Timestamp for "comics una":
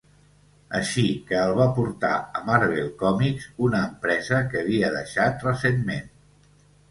3.03-3.83